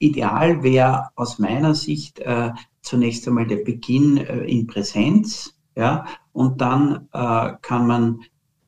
[0.00, 2.50] ideal wäre aus meiner Sicht äh,
[2.82, 8.20] zunächst einmal der Beginn äh, in Präsenz, ja, und dann äh, kann man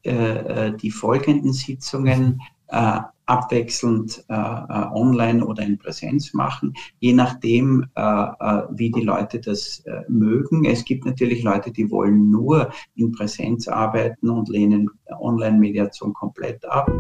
[0.05, 8.91] äh, äh, die folgenden Sitzungen äh, abwechselnd online oder in Präsenz machen, je nachdem, wie
[8.91, 10.65] die Leute das mögen.
[10.67, 16.91] Es gibt natürlich Leute, die wollen nur in Präsenz arbeiten und lehnen Online-Mediation komplett ab.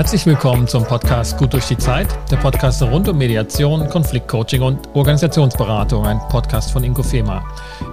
[0.00, 4.88] Herzlich willkommen zum Podcast Gut durch die Zeit, der Podcast rund um Mediation, Konfliktcoaching und
[4.94, 7.44] Organisationsberatung, ein Podcast von Inko Fema.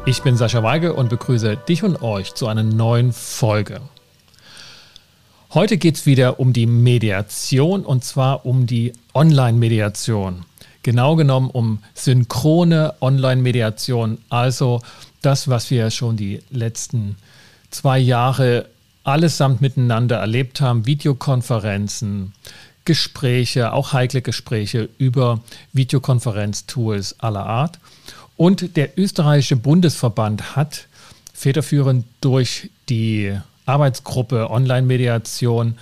[0.05, 3.81] Ich bin Sascha Weige und begrüße dich und euch zu einer neuen Folge.
[5.53, 10.45] Heute geht es wieder um die Mediation und zwar um die Online-Mediation.
[10.83, 14.81] Genau genommen um synchrone Online-Mediation, also
[15.21, 17.17] das, was wir schon die letzten
[17.69, 18.67] zwei Jahre
[19.07, 22.33] allesamt miteinander erlebt haben, Videokonferenzen,
[22.83, 27.79] Gespräche, auch heikle Gespräche über Videokonferenztools aller Art.
[28.35, 30.87] Und der österreichische Bundesverband hat
[31.33, 35.77] federführend durch die Arbeitsgruppe Online-Mediation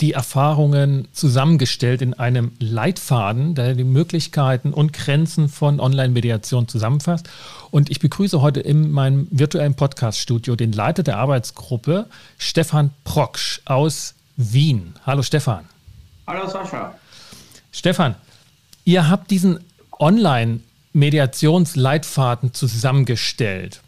[0.00, 7.28] die Erfahrungen zusammengestellt in einem Leitfaden, der die Möglichkeiten und Grenzen von Online-Mediation zusammenfasst.
[7.72, 12.06] Und ich begrüße heute in meinem virtuellen Podcast-Studio den Leiter der Arbeitsgruppe,
[12.38, 14.94] Stefan Proksch aus Wien.
[15.04, 15.64] Hallo Stefan.
[16.28, 16.94] Hallo Sascha.
[17.72, 18.14] Stefan,
[18.84, 19.58] ihr habt diesen
[19.98, 23.80] Online-Mediationsleitfaden zusammengestellt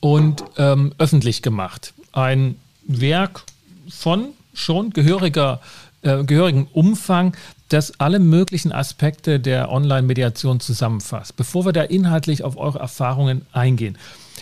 [0.00, 1.94] und ähm, öffentlich gemacht.
[2.12, 3.44] Ein Werk
[3.88, 5.60] von schon gehöriger,
[6.02, 7.36] äh, gehörigen Umfang,
[7.68, 11.36] das alle möglichen Aspekte der Online-Mediation zusammenfasst.
[11.36, 13.98] Bevor wir da inhaltlich auf eure Erfahrungen eingehen,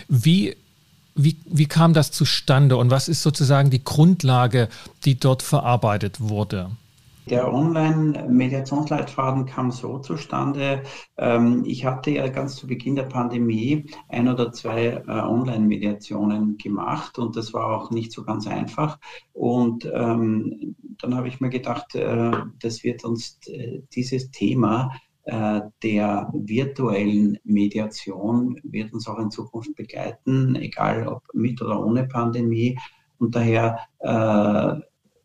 [0.08, 0.56] wie,
[1.14, 4.68] wie, wie kam das zustande und was ist sozusagen die Grundlage,
[5.04, 6.70] die dort verarbeitet wurde?
[7.28, 10.84] Der Online-Mediationsleitfaden kam so zustande.
[11.18, 17.18] Ähm, ich hatte ja ganz zu Beginn der Pandemie ein oder zwei äh, Online-Mediationen gemacht
[17.18, 19.00] und das war auch nicht so ganz einfach.
[19.32, 24.92] Und ähm, dann habe ich mir gedacht, äh, das wird uns äh, dieses Thema
[25.82, 32.78] der virtuellen Mediation wird uns auch in Zukunft begleiten, egal ob mit oder ohne Pandemie.
[33.18, 33.88] Und daher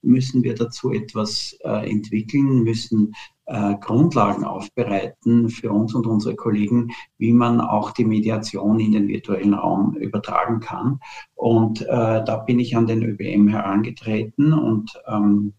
[0.02, 3.14] müssen wir dazu etwas äh, entwickeln, müssen
[3.46, 9.08] äh, Grundlagen aufbereiten für uns und unsere Kollegen, wie man auch die Mediation in den
[9.08, 11.00] virtuellen Raum übertragen kann.
[11.36, 11.86] Und äh,
[12.24, 15.54] da bin ich an den ÖBM herangetreten und ähm,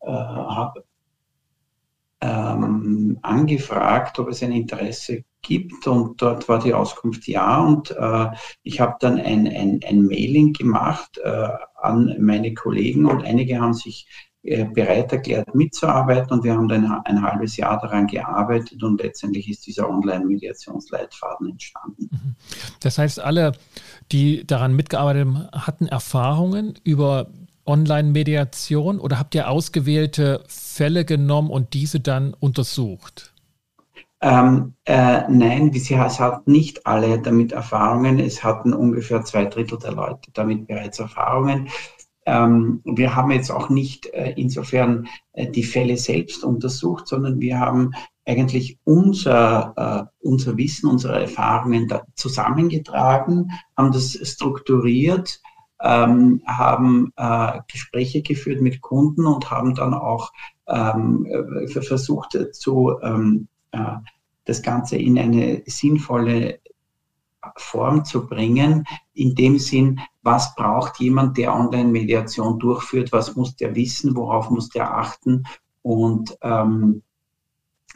[0.00, 0.84] äh, habe
[2.20, 8.28] ähm, angefragt, ob es ein Interesse gibt und dort war die Auskunft ja und äh,
[8.62, 11.48] ich habe dann ein, ein, ein Mailing gemacht äh,
[11.84, 14.08] an meine Kollegen und einige haben sich
[14.42, 19.48] äh, bereit erklärt mitzuarbeiten und wir haben dann ein halbes Jahr daran gearbeitet und letztendlich
[19.48, 22.08] ist dieser Online-Mediationsleitfaden entstanden.
[22.10, 22.34] Mhm.
[22.80, 23.52] Das heißt, alle,
[24.12, 27.28] die daran mitgearbeitet haben, hatten Erfahrungen über
[27.66, 33.33] Online-Mediation oder habt ihr ausgewählte Fälle genommen und diese dann untersucht?
[34.24, 38.18] Ähm, äh, nein, sie hatten nicht alle damit Erfahrungen.
[38.18, 41.68] Es hatten ungefähr zwei Drittel der Leute damit bereits Erfahrungen.
[42.24, 47.60] Ähm, wir haben jetzt auch nicht äh, insofern äh, die Fälle selbst untersucht, sondern wir
[47.60, 47.90] haben
[48.24, 55.42] eigentlich unser, äh, unser Wissen, unsere Erfahrungen zusammengetragen, haben das strukturiert
[55.84, 60.32] ähm, haben äh, Gespräche geführt mit Kunden und haben dann auch
[60.66, 63.53] ähm, äh, versucht zu ähm, äh,
[64.44, 66.60] das Ganze in eine sinnvolle
[67.56, 73.74] Form zu bringen, in dem Sinn, was braucht jemand, der Online-Mediation durchführt, was muss der
[73.74, 75.44] wissen, worauf muss der achten
[75.82, 77.02] und ähm,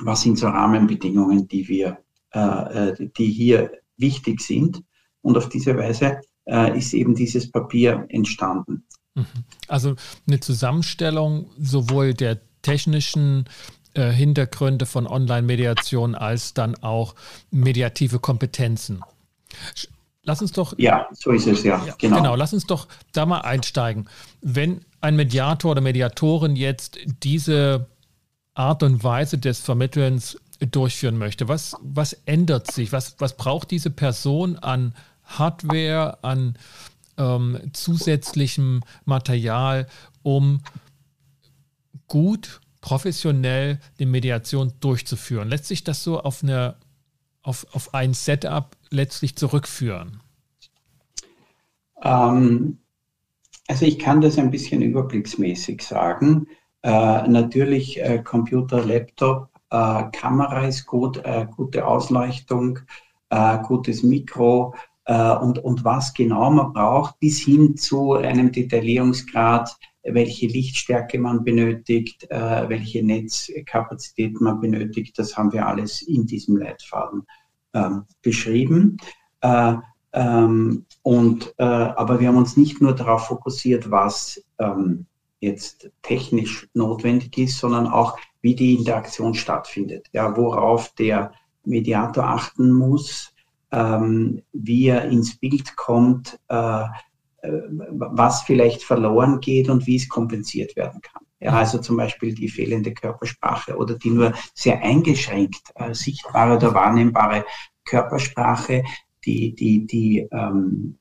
[0.00, 1.99] was sind so Rahmenbedingungen, die wir,
[2.33, 2.41] äh,
[2.91, 4.83] äh die hier wichtig sind.
[5.22, 8.84] Und auf diese Weise äh, ist eben dieses Papier entstanden.
[9.15, 9.27] Mhm.
[9.67, 9.94] Also
[10.27, 13.49] eine Zusammenstellung sowohl der technischen
[13.94, 17.14] äh, Hintergründe von Online-Mediation als dann auch
[17.50, 19.02] mediative Kompetenzen.
[20.23, 20.75] Lass uns doch.
[20.76, 21.82] Ja, so ist es ja.
[21.87, 22.17] ja genau.
[22.19, 24.08] genau, lass uns doch da mal einsteigen.
[24.43, 27.87] Wenn ein Mediator oder Mediatorin jetzt diese
[28.55, 32.93] Art und Weise des Vermittelns durchführen möchte, was, was ändert sich?
[32.93, 34.94] Was, was braucht diese Person an
[35.25, 36.58] Hardware, an
[37.17, 39.87] ähm, zusätzlichem Material,
[40.23, 40.61] um
[42.06, 45.48] gut, professionell die Mediation durchzuführen.
[45.48, 46.76] Lässt sich das so auf, eine,
[47.42, 50.20] auf, auf ein Setup letztlich zurückführen?
[52.02, 52.78] Ähm,
[53.66, 56.46] also ich kann das ein bisschen überblicksmäßig sagen.
[56.82, 62.78] Äh, natürlich äh, Computer, Laptop, äh, Kamera ist gut, äh, gute Ausleuchtung,
[63.30, 69.76] äh, gutes Mikro äh, und, und was genau man braucht, bis hin zu einem Detaillierungsgrad,
[70.12, 77.22] welche Lichtstärke man benötigt, welche Netzkapazität man benötigt, das haben wir alles in diesem Leitfaden
[77.75, 78.96] ähm, beschrieben.
[79.43, 85.06] Ähm, und, aber wir haben uns nicht nur darauf fokussiert, was ähm,
[85.40, 90.06] jetzt technisch notwendig ist, sondern auch, wie die Interaktion stattfindet.
[90.12, 91.32] Ja, worauf der
[91.64, 93.34] Mediator achten muss,
[93.70, 96.87] ähm, wie er ins Bild kommt, äh, äh,
[97.43, 101.23] was vielleicht verloren geht und wie es kompensiert werden kann.
[101.40, 106.75] Ja, also zum Beispiel die fehlende Körpersprache oder die nur sehr eingeschränkt äh, sichtbare oder
[106.75, 107.44] wahrnehmbare
[107.85, 108.82] Körpersprache,
[109.25, 110.99] die, die, die ähm,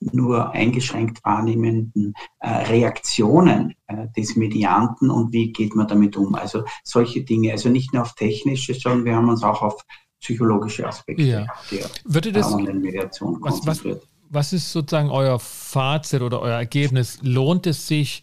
[0.00, 6.36] nur eingeschränkt wahrnehmenden äh, Reaktionen äh, des Medianten und wie geht man damit um.
[6.36, 9.84] Also solche Dinge, also nicht nur auf technische, sondern wir haben uns auch auf
[10.20, 11.46] psychologische Aspekte ja.
[11.70, 13.66] der Würde das, Mediation konzentriert.
[13.66, 14.17] Was, was,
[14.52, 17.18] ist sozusagen euer Fazit oder euer Ergebnis?
[17.22, 18.22] Lohnt es sich,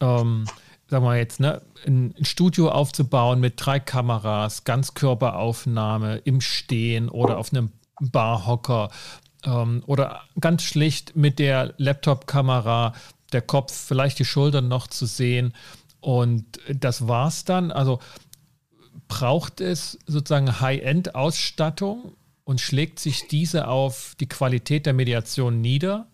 [0.00, 0.46] ähm,
[0.88, 7.52] sagen wir jetzt, ne, ein Studio aufzubauen mit drei Kameras, Ganzkörperaufnahme im Stehen oder auf
[7.52, 8.90] einem Barhocker,
[9.44, 12.94] ähm, oder ganz schlicht mit der Laptop-Kamera
[13.32, 15.54] der Kopf, vielleicht die Schultern noch zu sehen.
[16.00, 17.70] Und das war's dann.
[17.70, 18.00] Also
[19.08, 22.14] braucht es sozusagen High-End-Ausstattung
[22.44, 26.08] und schlägt sich diese auf die Qualität der Mediation nieder?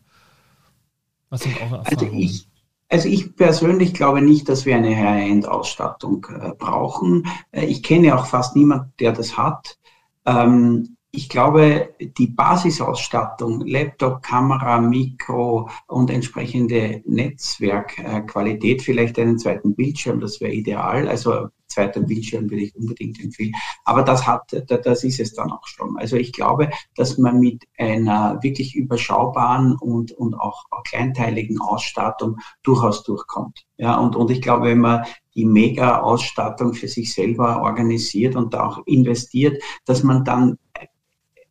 [1.29, 2.15] Was sind eure also Erfahrungen?
[2.15, 2.49] Also ich,
[2.89, 7.27] also ich persönlich glaube nicht, dass wir eine High-End-Ausstattung äh, brauchen.
[7.53, 9.79] Äh, ich kenne auch fast niemanden, der das hat.
[10.27, 20.21] Ähm, ich glaube, die Basisausstattung, Laptop, Kamera, Mikro und entsprechende Netzwerkqualität, vielleicht einen zweiten Bildschirm,
[20.21, 21.09] das wäre ideal.
[21.09, 23.53] Also zweiter Bildschirm würde ich unbedingt empfehlen.
[23.85, 25.97] Aber das hat, das ist es dann auch schon.
[25.99, 33.03] Also ich glaube, dass man mit einer wirklich überschaubaren und, und auch, kleinteiligen Ausstattung durchaus
[33.05, 33.67] durchkommt.
[33.77, 35.05] Ja, und, und ich glaube, wenn man
[35.35, 40.59] die Mega-Ausstattung für sich selber organisiert und auch investiert, dass man dann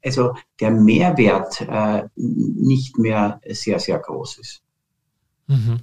[0.03, 4.61] also der Mehrwert äh, nicht mehr sehr, sehr groß ist.
[5.47, 5.79] Mhm.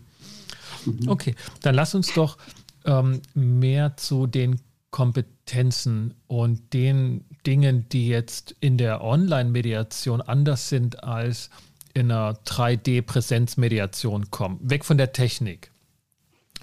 [0.85, 1.09] Mhm.
[1.09, 2.39] Okay, dann lass uns doch
[2.85, 4.61] ähm, mehr zu den
[4.91, 11.51] Kompetenzen und den Dingen, die jetzt in der Online-Mediation anders sind als
[11.93, 14.59] in einer 3D-Präsenzmediation kommen.
[14.63, 15.71] Weg von der Technik.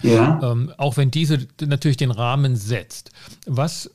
[0.02, 0.40] Ja.
[0.42, 3.10] Ähm, auch wenn diese natürlich den Rahmen setzt.
[3.46, 3.90] Was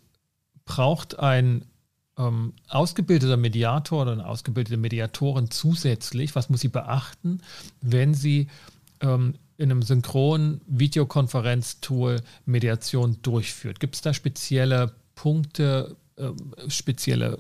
[0.66, 1.66] braucht ein
[2.20, 7.42] ähm, ausgebildeter Mediator oder eine ausgebildete Mediatorin zusätzlich, was muss sie beachten,
[7.82, 8.48] wenn sie
[9.02, 13.80] ähm, in einem synchronen Videokonferenztool Mediation durchführt?
[13.80, 16.30] Gibt es da spezielle Punkte, äh,
[16.68, 17.38] spezielle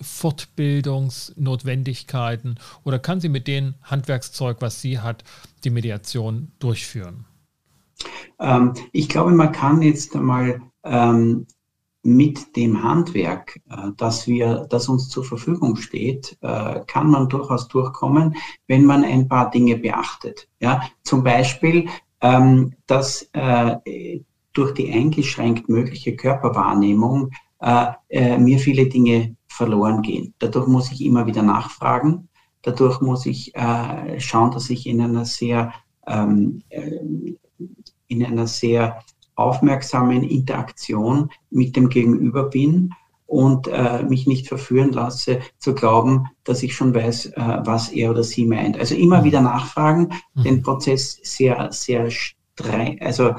[0.00, 5.22] Fortbildungsnotwendigkeiten oder kann sie mit dem Handwerkszeug, was sie hat,
[5.64, 7.26] die Mediation durchführen?
[8.38, 11.46] Ähm, ich glaube, man kann jetzt einmal ähm,
[12.02, 17.68] mit dem Handwerk, äh, das wir, das uns zur Verfügung steht, äh, kann man durchaus
[17.68, 20.48] durchkommen, wenn man ein paar Dinge beachtet.
[20.60, 21.88] Ja, zum Beispiel,
[22.20, 24.20] ähm, dass äh,
[24.52, 27.30] durch die eingeschränkt mögliche Körperwahrnehmung
[28.38, 30.34] mir viele Dinge verloren gehen.
[30.40, 32.28] Dadurch muss ich immer wieder nachfragen.
[32.62, 33.52] Dadurch muss ich
[34.18, 35.72] schauen, dass ich in einer sehr
[36.08, 36.64] ähm,
[38.08, 38.98] in einer sehr
[39.34, 42.94] aufmerksamen Interaktion mit dem Gegenüber bin
[43.26, 48.10] und äh, mich nicht verführen lasse, zu glauben, dass ich schon weiß, äh, was er
[48.10, 48.78] oder sie meint.
[48.78, 49.24] Also immer mhm.
[49.24, 50.42] wieder nachfragen, mhm.
[50.42, 53.34] den Prozess sehr, sehr streng, also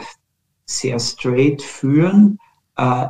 [0.65, 2.39] sehr straight führen,
[2.75, 3.05] äh,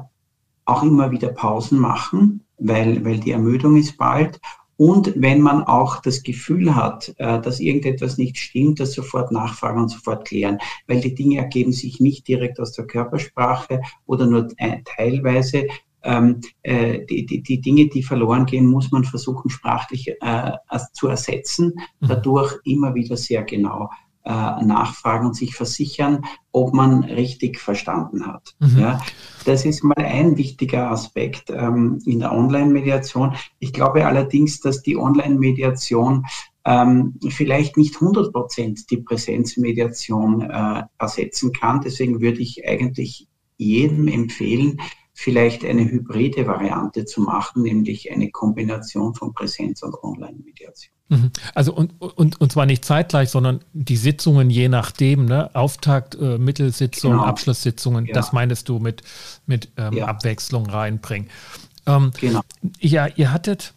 [0.65, 4.41] auch immer wieder Pausen machen, weil, weil die Ermüdung ist bald
[4.85, 9.81] und wenn man auch das Gefühl hat, äh, dass irgendetwas nicht stimmt, das sofort nachfragen
[9.81, 14.49] und sofort klären, weil die Dinge ergeben sich nicht direkt aus der Körpersprache oder nur
[14.57, 15.67] äh, teilweise.
[16.03, 20.13] Ähm, äh, die, die, die Dinge, die verloren gehen, muss man versuchen, sprachlich
[20.91, 22.07] zu ersetzen, mhm.
[22.09, 23.89] dadurch immer wieder sehr genau
[24.25, 28.55] nachfragen und sich versichern, ob man richtig verstanden hat.
[28.59, 28.79] Mhm.
[28.79, 29.01] Ja,
[29.45, 33.35] das ist mal ein wichtiger Aspekt ähm, in der Online-Mediation.
[33.59, 36.25] Ich glaube allerdings, dass die Online-Mediation
[36.65, 41.81] ähm, vielleicht nicht 100 Prozent die Präsenzmediation äh, ersetzen kann.
[41.81, 43.27] Deswegen würde ich eigentlich
[43.57, 44.79] jedem empfehlen,
[45.13, 50.93] vielleicht eine hybride Variante zu machen, nämlich eine Kombination von Präsenz und Online-Mediation.
[51.13, 51.31] Mhm.
[51.53, 55.49] Also und, und, und zwar nicht zeitgleich, sondern die Sitzungen je nachdem, ne?
[55.53, 57.29] Auftakt, äh, Mittelsitzungen, genau.
[57.29, 58.13] Abschlusssitzungen, ja.
[58.13, 59.03] das meinst du mit,
[59.45, 60.05] mit ähm, ja.
[60.07, 61.29] Abwechslung reinbringen.
[61.85, 62.41] Ähm, genau.
[62.79, 63.73] Ja, ihr hattet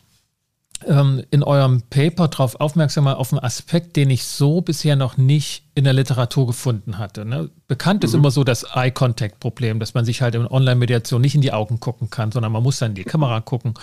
[0.85, 5.65] ähm, in eurem Paper darauf aufmerksam auf einen Aspekt, den ich so bisher noch nicht
[5.75, 7.25] in der Literatur gefunden hatte.
[7.25, 7.51] Ne?
[7.67, 8.07] Bekannt mhm.
[8.07, 11.81] ist immer so das Eye-Contact-Problem, dass man sich halt in Online-Mediation nicht in die Augen
[11.81, 13.75] gucken kann, sondern man muss dann in die Kamera gucken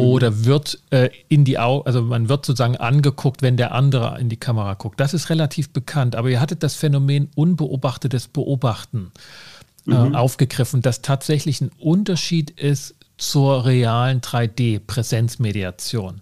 [0.00, 4.28] oder wird äh, in die Augen, also man wird sozusagen angeguckt, wenn der andere in
[4.28, 5.00] die Kamera guckt.
[5.00, 9.12] Das ist relativ bekannt, aber ihr hattet das Phänomen unbeobachtetes Beobachten
[9.86, 10.14] äh, mhm.
[10.14, 16.20] aufgegriffen, das tatsächlich ein Unterschied ist zur realen 3D-Präsenzmediation.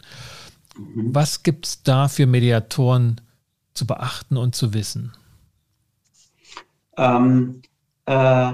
[0.76, 1.14] Mhm.
[1.14, 3.20] Was gibt es da für Mediatoren
[3.74, 5.12] zu beachten und zu wissen?
[6.96, 7.62] Ähm,
[8.06, 8.52] äh,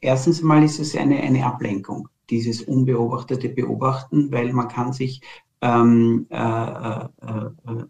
[0.00, 5.22] erstens mal ist es eine, eine Ablenkung, dieses unbeobachtete Beobachten, weil man kann sich
[5.60, 7.08] ähm, äh, äh,
[7.66, 7.84] äh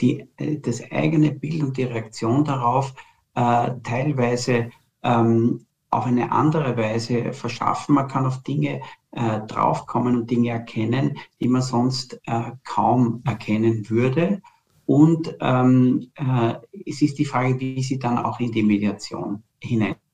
[0.00, 2.94] die, äh, das eigene Bild und die Reaktion darauf
[3.34, 4.70] äh, teilweise
[5.02, 7.94] ähm, auf eine andere Weise verschaffen.
[7.94, 8.80] Man kann auf Dinge
[9.12, 14.42] äh, draufkommen und Dinge erkennen, die man sonst äh, kaum erkennen würde.
[14.86, 16.54] Und ähm, äh,
[16.86, 19.44] es ist die Frage, wie sie dann auch in die Mediation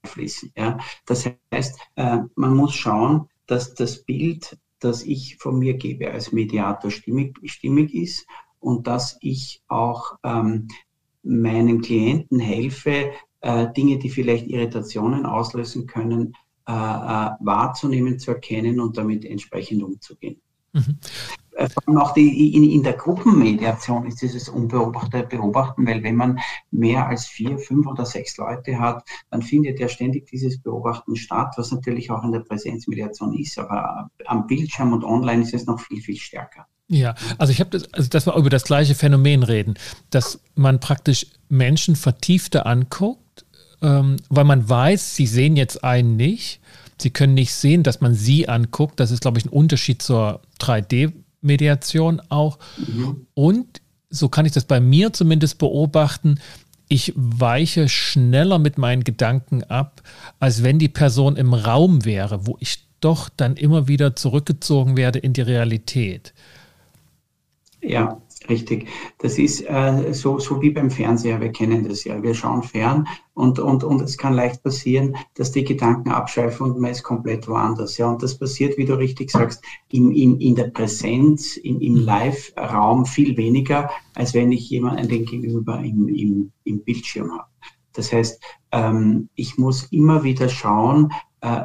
[0.02, 0.52] hineinfließen.
[0.56, 0.78] Ja?
[1.06, 6.32] Das heißt, äh, man muss schauen, dass das Bild, das ich von mir gebe als
[6.32, 8.26] Mediator stimmig, stimmig ist
[8.60, 10.68] und dass ich auch ähm,
[11.22, 16.34] meinem Klienten helfe, äh, Dinge, die vielleicht Irritationen auslösen können,
[16.66, 20.40] äh, wahrzunehmen, zu erkennen und damit entsprechend umzugehen.
[20.72, 20.98] Mhm.
[21.60, 26.16] Äh, vor allem auch die, in, in, der Gruppenmediation ist dieses unbeobachtete Beobachten, weil wenn
[26.16, 26.38] man
[26.70, 31.52] mehr als vier, fünf oder sechs Leute hat, dann findet ja ständig dieses Beobachten statt,
[31.56, 35.80] was natürlich auch in der Präsenzmediation ist, aber am Bildschirm und online ist es noch
[35.80, 36.66] viel, viel stärker.
[36.88, 39.74] Ja, also ich habe das, also dass wir über das gleiche Phänomen reden,
[40.08, 43.44] dass man praktisch Menschen vertiefter anguckt
[43.82, 46.60] ähm, weil man weiß, sie sehen jetzt einen nicht.
[47.00, 49.00] Sie können nicht sehen, dass man sie anguckt.
[49.00, 50.42] Das ist, glaube ich, ein Unterschied zur
[51.42, 52.58] 3D-Mediation auch.
[52.76, 53.26] Mhm.
[53.34, 56.40] Und so kann ich das bei mir zumindest beobachten.
[56.88, 60.02] Ich weiche schneller mit meinen Gedanken ab,
[60.40, 65.20] als wenn die Person im Raum wäre, wo ich doch dann immer wieder zurückgezogen werde
[65.20, 66.34] in die Realität.
[67.80, 68.88] Ja, Richtig.
[69.18, 71.40] Das ist äh, so, so wie beim Fernseher.
[71.40, 72.20] Wir kennen das ja.
[72.20, 76.80] Wir schauen fern und, und, und es kann leicht passieren, dass die Gedanken abschweifen und
[76.80, 77.96] man ist komplett woanders.
[77.96, 81.94] Ja, und das passiert, wie du richtig sagst, in, in, in der Präsenz, in, im
[81.94, 87.48] Live-Raum viel weniger, als wenn ich jemanden gegenüber im, im, im Bildschirm habe.
[87.92, 88.42] Das heißt,
[88.72, 91.12] ähm, ich muss immer wieder schauen,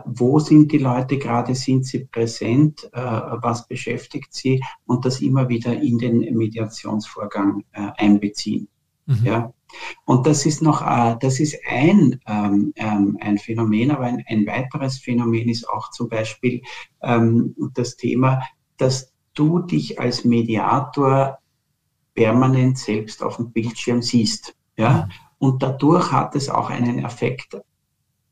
[0.06, 5.50] wo sind die Leute gerade, sind sie präsent, äh, was beschäftigt sie und das immer
[5.50, 8.70] wieder in den Mediationsvorgang äh, einbeziehen.
[9.06, 9.20] Mhm.
[9.24, 9.54] Ja.
[10.06, 14.46] Und das ist noch, äh, das ist ein, ähm, ähm, ein Phänomen, aber ein, ein,
[14.48, 16.62] weiteres Phänomen ist auch zum Beispiel
[17.02, 18.42] ähm, das Thema,
[18.78, 21.40] dass du dich als Mediator
[22.14, 24.56] permanent selbst auf dem Bildschirm siehst.
[24.78, 25.06] Ja?
[25.08, 25.12] Mhm.
[25.38, 27.58] Und dadurch hat es auch einen Effekt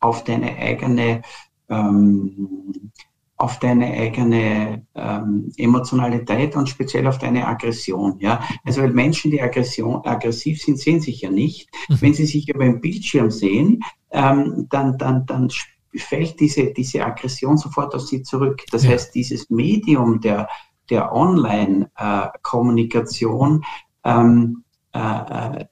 [0.04, 1.22] auf deine eigene,
[1.70, 2.92] ähm,
[3.38, 8.18] auf deine eigene ähm, Emotionalität und speziell auf deine Aggression.
[8.20, 8.44] Ja?
[8.66, 11.70] Also weil Menschen, die Aggression, aggressiv sind, sehen sich ja nicht.
[11.88, 12.02] Mhm.
[12.02, 13.80] Wenn sie sich über den Bildschirm sehen,
[14.12, 15.50] ähm, dann, dann, dann
[15.96, 18.64] fällt diese, diese Aggression sofort auf sie zurück.
[18.72, 18.90] Das ja.
[18.92, 20.50] heißt, dieses Medium der,
[20.90, 23.64] der Online-Kommunikation
[24.04, 25.66] äh, ähm, äh, äh,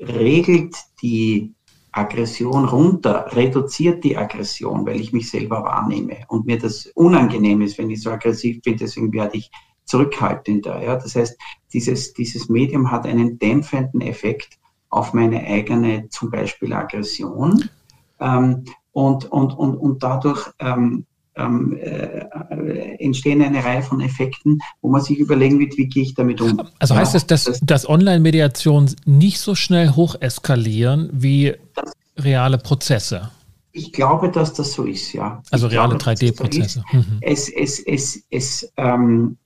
[0.00, 1.52] regelt die
[1.92, 7.78] Aggression runter, reduziert die Aggression, weil ich mich selber wahrnehme und mir das unangenehm ist,
[7.78, 9.50] wenn ich so aggressiv bin, deswegen werde ich
[9.84, 10.82] zurückhaltender.
[10.82, 10.96] Ja?
[10.96, 11.38] Das heißt,
[11.72, 14.58] dieses, dieses Medium hat einen dämpfenden Effekt
[14.88, 17.68] auf meine eigene zum Beispiel Aggression
[18.20, 24.90] ähm, und, und, und, und dadurch ähm, ähm, äh, entstehen eine Reihe von Effekten, wo
[24.90, 26.60] man sich überlegen wird, wie gehe ich damit um.
[26.78, 31.54] Also heißt das, dass, dass Online-Mediationen nicht so schnell hocheskalieren wie
[32.18, 33.30] reale Prozesse?
[33.72, 35.42] Ich glaube, dass das so ist, ja.
[35.50, 36.84] Also ich reale 3D-Prozesse.
[36.92, 37.18] So mhm.
[37.22, 39.38] Es, es, es, es ähm,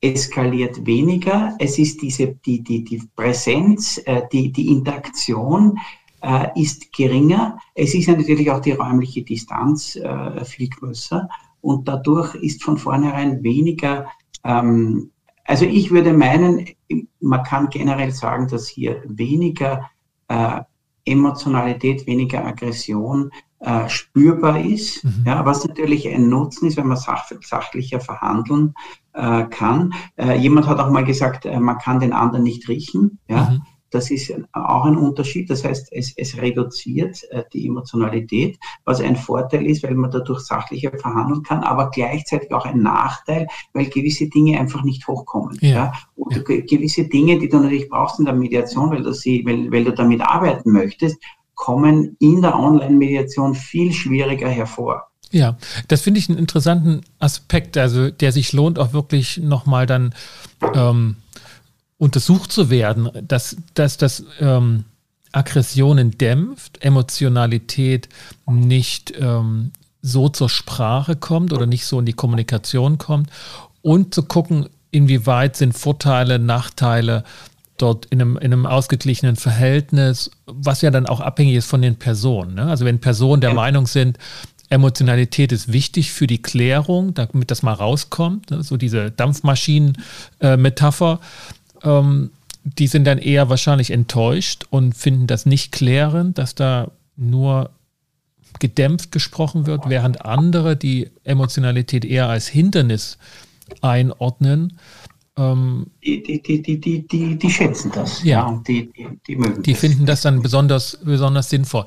[0.00, 1.54] eskaliert weniger.
[1.58, 5.78] Es ist diese, die, die, die Präsenz, äh, die, die Interaktion,
[6.22, 7.58] äh, ist geringer.
[7.74, 11.28] Es ist ja natürlich auch die räumliche Distanz äh, viel größer
[11.60, 14.06] und dadurch ist von vornherein weniger,
[14.44, 15.10] ähm,
[15.44, 16.66] also ich würde meinen,
[17.20, 19.90] man kann generell sagen, dass hier weniger
[20.28, 20.60] äh,
[21.04, 23.30] Emotionalität, weniger Aggression
[23.60, 25.24] äh, spürbar ist, mhm.
[25.24, 28.74] ja, was natürlich ein Nutzen ist, wenn wir sach sachlicher verhandeln
[29.12, 29.94] äh, kann.
[30.16, 33.18] Äh, jemand hat auch mal gesagt, äh, man kann den anderen nicht riechen.
[33.28, 33.50] Ja?
[33.50, 33.62] Mhm.
[33.96, 35.48] Das ist auch ein Unterschied.
[35.48, 40.40] Das heißt, es, es reduziert äh, die Emotionalität, was ein Vorteil ist, weil man dadurch
[40.40, 45.56] sachlicher verhandeln kann, aber gleichzeitig auch ein Nachteil, weil gewisse Dinge einfach nicht hochkommen.
[45.62, 45.68] Ja.
[45.68, 45.92] ja?
[46.14, 46.42] Und ja.
[46.42, 49.92] gewisse Dinge, die du natürlich brauchst in der Mediation, weil du, sie, weil, weil du
[49.92, 51.16] damit arbeiten möchtest,
[51.54, 55.06] kommen in der Online-Mediation viel schwieriger hervor.
[55.30, 55.56] Ja,
[55.88, 60.14] das finde ich einen interessanten Aspekt, also der sich lohnt auch wirklich nochmal dann
[60.74, 61.16] ähm,
[61.98, 64.84] untersucht zu werden, dass, dass das ähm,
[65.32, 68.08] Aggressionen dämpft, Emotionalität
[68.46, 69.72] nicht ähm,
[70.02, 73.30] so zur Sprache kommt oder nicht so in die Kommunikation kommt
[73.82, 77.24] und zu gucken, inwieweit sind Vorteile, Nachteile
[77.76, 81.96] dort in einem, in einem ausgeglichenen Verhältnis, was ja dann auch abhängig ist von den
[81.96, 82.54] Personen.
[82.54, 82.66] Ne?
[82.66, 83.54] Also wenn Personen der.
[83.54, 84.18] Meinung sind,
[84.68, 88.62] Emotionalität ist wichtig für die Klärung, damit das mal rauskommt, ne?
[88.64, 91.24] so diese Dampfmaschinen-Metapher, äh,
[91.82, 92.30] ähm,
[92.64, 97.70] die sind dann eher wahrscheinlich enttäuscht und finden das nicht klärend, dass da nur
[98.58, 103.18] gedämpft gesprochen wird, während andere die Emotionalität eher als Hindernis
[103.82, 104.78] einordnen
[105.38, 108.22] ähm, die, die, die, die, die, die, schätzen das.
[108.22, 109.80] Ja, ja die, die, die mögen Die das.
[109.80, 111.84] finden das dann besonders, besonders sinnvoll.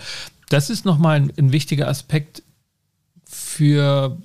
[0.50, 2.44] Das ist nochmal ein, ein wichtiger Aspekt
[3.26, 4.18] für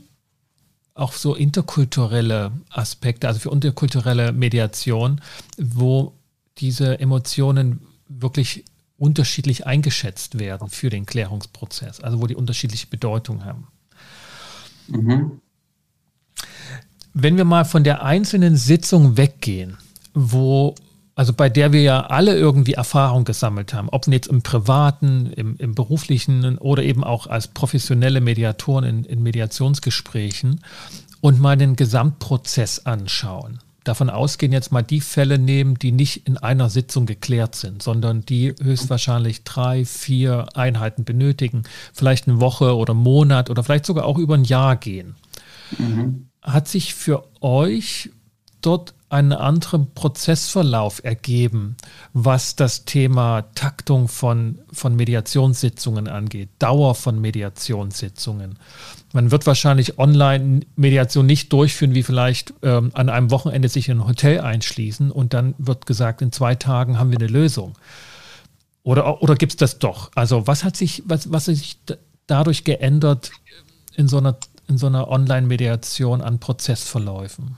[0.95, 5.21] auch so interkulturelle Aspekte, also für interkulturelle Mediation,
[5.59, 6.15] wo
[6.59, 8.65] diese Emotionen wirklich
[8.97, 13.67] unterschiedlich eingeschätzt werden für den Klärungsprozess, also wo die unterschiedliche Bedeutung haben.
[14.87, 15.41] Mhm.
[17.13, 19.79] Wenn wir mal von der einzelnen Sitzung weggehen,
[20.15, 20.75] wo,
[21.15, 25.57] also bei der wir ja alle irgendwie Erfahrung gesammelt haben, ob jetzt im privaten, im,
[25.59, 30.61] im beruflichen oder eben auch als professionelle Mediatoren in, in Mediationsgesprächen
[31.21, 36.39] und mal den Gesamtprozess anschauen davon ausgehen, jetzt mal die Fälle nehmen, die nicht in
[36.39, 42.95] einer Sitzung geklärt sind, sondern die höchstwahrscheinlich drei, vier Einheiten benötigen, vielleicht eine Woche oder
[42.95, 45.17] Monat oder vielleicht sogar auch über ein Jahr gehen.
[45.77, 48.11] Mhm hat sich für euch
[48.61, 51.77] dort einen anderen Prozessverlauf ergeben,
[52.13, 58.59] was das Thema Taktung von, von Mediationssitzungen angeht, Dauer von Mediationssitzungen.
[59.13, 64.07] Man wird wahrscheinlich Online-Mediation nicht durchführen, wie vielleicht ähm, an einem Wochenende sich in ein
[64.07, 67.75] Hotel einschließen und dann wird gesagt, in zwei Tagen haben wir eine Lösung.
[68.83, 70.11] Oder, oder gibt es das doch?
[70.15, 71.79] Also was hat sich, was, was hat sich
[72.27, 73.31] dadurch geändert
[73.97, 74.37] in so einer
[74.69, 77.57] in so einer Online-Mediation an Prozessverläufen?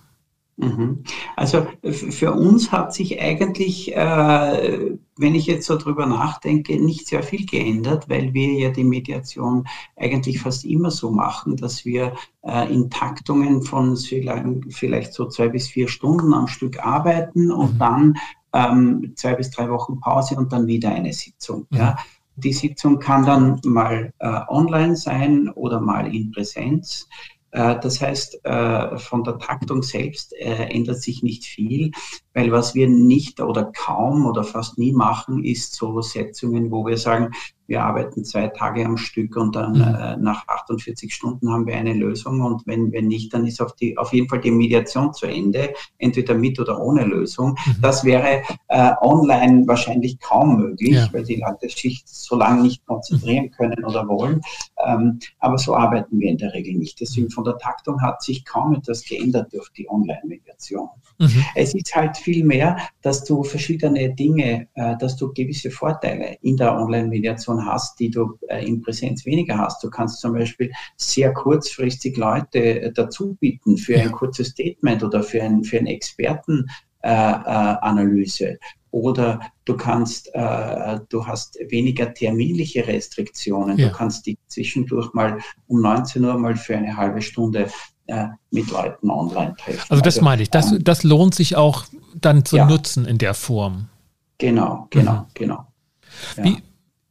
[0.58, 1.04] Mhm.
[1.36, 7.22] Also für uns hat sich eigentlich, äh, wenn ich jetzt so drüber nachdenke, nicht sehr
[7.22, 9.66] viel geändert, weil wir ja die Mediation
[9.96, 15.68] eigentlich fast immer so machen, dass wir äh, in Taktungen von vielleicht so zwei bis
[15.68, 17.78] vier Stunden am Stück arbeiten und mhm.
[17.78, 18.18] dann
[18.54, 21.66] ähm, zwei bis drei Wochen Pause und dann wieder eine Sitzung.
[21.70, 21.78] Mhm.
[21.78, 21.96] Ja.
[22.38, 27.08] Die Sitzung kann dann mal äh, online sein oder mal in Präsenz.
[27.50, 31.92] Äh, das heißt, äh, von der Taktung selbst äh, ändert sich nicht viel,
[32.34, 36.98] weil was wir nicht oder kaum oder fast nie machen, ist so Setzungen, wo wir
[36.98, 37.32] sagen,
[37.66, 39.82] wir arbeiten zwei Tage am Stück und dann mhm.
[39.82, 43.74] äh, nach 48 Stunden haben wir eine Lösung und wenn, wenn nicht, dann ist auf,
[43.74, 47.50] die, auf jeden Fall die Mediation zu Ende, entweder mit oder ohne Lösung.
[47.66, 47.76] Mhm.
[47.82, 51.08] Das wäre äh, online wahrscheinlich kaum möglich, ja.
[51.12, 53.50] weil die Leute sich so lange nicht konzentrieren mhm.
[53.50, 54.40] können oder wollen.
[54.84, 57.00] Ähm, aber so arbeiten wir in der Regel nicht.
[57.00, 60.88] Deswegen von der Taktung hat sich kaum etwas geändert durch die Online-Mediation.
[61.18, 61.44] Mhm.
[61.54, 66.56] Es ist halt viel mehr, dass du verschiedene Dinge, äh, dass du gewisse Vorteile in
[66.56, 69.82] der Online-Mediation hast, die du äh, in Präsenz weniger hast.
[69.82, 75.22] Du kannst zum Beispiel sehr kurzfristig Leute äh, dazu bieten für ein kurzes Statement oder
[75.22, 78.58] für, ein, für eine Expertenanalyse.
[78.90, 83.76] Oder du kannst, äh, du hast weniger terminliche Restriktionen.
[83.78, 83.88] Ja.
[83.88, 87.68] Du kannst dich zwischendurch mal um 19 Uhr mal für eine halbe Stunde
[88.06, 89.84] äh, mit Leuten online treffen.
[89.88, 92.66] Also das also, meine ich, das, ähm, das lohnt sich auch dann zu ja.
[92.66, 93.88] nutzen in der Form.
[94.38, 95.26] Genau, genau, mhm.
[95.34, 95.66] genau.
[96.36, 96.44] Ja.
[96.44, 96.62] Wie,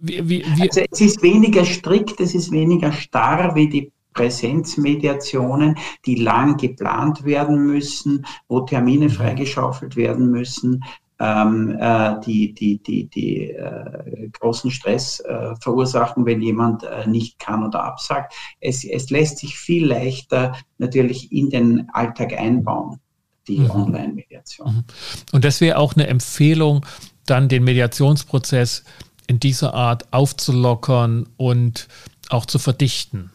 [0.07, 5.77] wie, wie, wie, also es ist weniger strikt, es ist weniger starr wie die Präsenzmediationen,
[6.05, 9.11] die lang geplant werden müssen, wo Termine mhm.
[9.11, 10.83] freigeschaufelt werden müssen
[11.19, 17.39] ähm, äh, die, die, die, die äh, großen Stress äh, verursachen, wenn jemand äh, nicht
[17.39, 18.33] kann oder absagt.
[18.59, 22.99] Es, es lässt sich viel leichter natürlich in den Alltag einbauen,
[23.47, 23.71] die mhm.
[23.71, 24.73] Online-Mediation.
[24.75, 24.83] Mhm.
[25.31, 26.85] Und das wäre auch eine Empfehlung,
[27.25, 28.83] dann den Mediationsprozess
[29.27, 31.87] in dieser Art aufzulockern und
[32.29, 33.31] auch zu verdichten.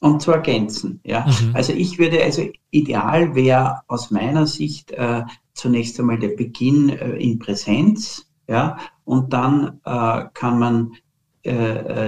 [0.00, 1.00] und zu ergänzen.
[1.04, 1.26] Ja?
[1.26, 1.54] Mhm.
[1.54, 5.22] Also ich würde, also ideal wäre aus meiner Sicht äh,
[5.54, 10.92] zunächst einmal der Beginn äh, in Präsenz, ja, und dann äh, kann man
[11.44, 11.50] äh,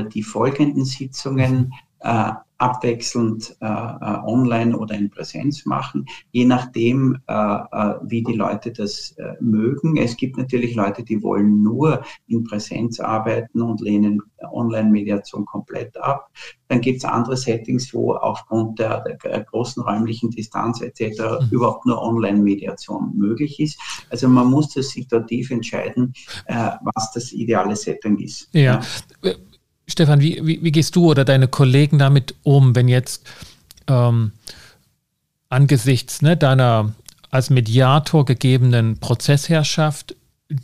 [0.00, 2.32] äh, die folgenden Sitzungen äh,
[2.64, 8.72] abwechselnd äh, äh, online oder in Präsenz machen, je nachdem, äh, äh, wie die Leute
[8.72, 9.98] das äh, mögen.
[9.98, 16.30] Es gibt natürlich Leute, die wollen nur in Präsenz arbeiten und lehnen Online-Mediation komplett ab.
[16.68, 21.20] Dann gibt es andere Settings, wo aufgrund der, der großen räumlichen Distanz etc.
[21.20, 21.48] Mhm.
[21.50, 23.78] überhaupt nur Online-Mediation möglich ist.
[24.08, 26.14] Also man muss das situativ entscheiden,
[26.46, 28.48] äh, was das ideale Setting ist.
[28.52, 28.80] Ja.
[29.86, 33.26] Stefan, wie, wie, wie, gehst du oder deine Kollegen damit um, wenn jetzt
[33.86, 34.32] ähm,
[35.48, 36.94] angesichts ne, deiner
[37.30, 40.14] als Mediator gegebenen Prozessherrschaft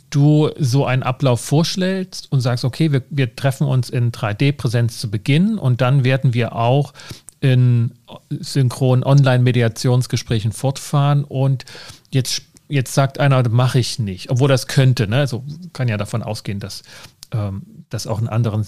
[0.09, 5.09] du so einen Ablauf vorschlägst und sagst, okay, wir, wir treffen uns in 3D-Präsenz zu
[5.09, 6.93] Beginn und dann werden wir auch
[7.39, 7.93] in
[8.29, 11.65] synchronen Online-Mediationsgesprächen fortfahren und
[12.11, 15.17] jetzt, jetzt sagt einer, mache ich nicht, obwohl das könnte, ne?
[15.17, 16.83] also kann ja davon ausgehen, dass
[17.31, 18.65] ähm, das auch in anderen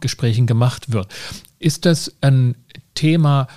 [0.00, 1.08] Gesprächen gemacht wird.
[1.58, 2.56] Ist das ein
[2.94, 3.48] Thema,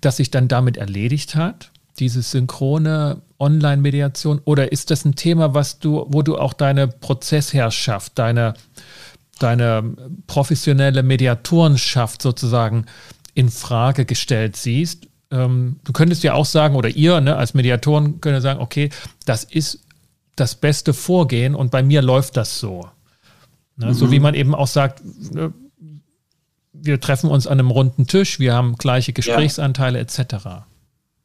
[0.00, 5.78] das sich dann damit erledigt hat, diese synchrone Online-Mediation, oder ist das ein Thema, was
[5.78, 8.54] du, wo du auch deine Prozessherrschaft, deine,
[9.38, 12.86] deine professionelle Mediatorenschaft sozusagen
[13.34, 15.06] in Frage gestellt siehst?
[15.30, 18.90] Ähm, du könntest ja auch sagen, oder ihr ne, als Mediatoren könnt sagen, okay,
[19.24, 19.80] das ist
[20.36, 22.88] das beste Vorgehen und bei mir läuft das so.
[23.76, 23.94] Ne, mhm.
[23.94, 25.02] So wie man eben auch sagt,
[25.34, 25.52] ne,
[26.82, 30.02] wir treffen uns an einem runden Tisch, wir haben gleiche Gesprächsanteile ja.
[30.02, 30.64] etc.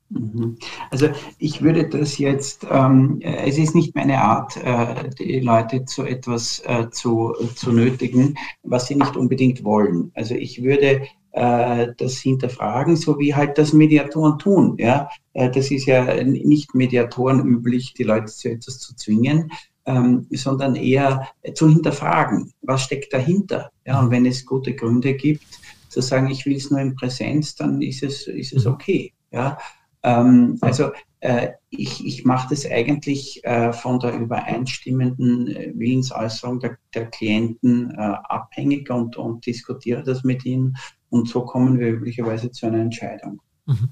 [0.09, 0.57] Mhm.
[0.89, 6.03] Also ich würde das jetzt, ähm, es ist nicht meine Art, äh, die Leute zu
[6.03, 10.11] etwas äh, zu, zu nötigen, was sie nicht unbedingt wollen.
[10.13, 14.75] Also ich würde äh, das hinterfragen, so wie halt das Mediatoren tun.
[14.79, 15.09] Ja?
[15.33, 19.51] Äh, das ist ja nicht Mediatoren üblich, die Leute zu etwas zu zwingen,
[19.87, 23.71] ähm, sondern eher zu hinterfragen, was steckt dahinter.
[23.85, 25.47] Ja, und wenn es gute Gründe gibt,
[25.89, 28.73] zu sagen, ich will es nur in Präsenz, dann ist es, ist es mhm.
[28.73, 29.13] okay.
[29.31, 29.57] Ja,
[30.03, 36.77] ähm, also äh, ich, ich mache das eigentlich äh, von der übereinstimmenden äh, Willensäußerung der,
[36.93, 40.77] der Klienten äh, abhängig und, und diskutiere das mit ihnen.
[41.09, 43.41] Und so kommen wir üblicherweise zu einer Entscheidung.
[43.65, 43.89] Mhm.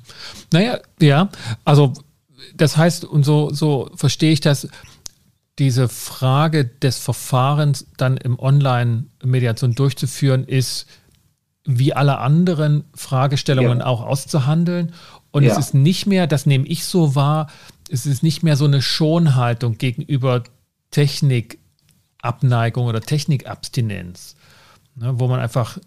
[0.52, 1.30] Naja, ja,
[1.64, 1.94] also
[2.56, 4.68] das heißt, und so, so verstehe ich das,
[5.60, 10.86] diese Frage des Verfahrens dann im Online-Mediation durchzuführen, ist
[11.64, 13.86] wie alle anderen Fragestellungen ja.
[13.86, 14.94] auch auszuhandeln.
[15.32, 15.52] Und ja.
[15.52, 17.48] es ist nicht mehr, das nehme ich so wahr,
[17.90, 20.44] es ist nicht mehr so eine Schonhaltung gegenüber
[20.92, 24.36] Technikabneigung oder Technikabstinenz,
[24.96, 25.78] ne, wo man einfach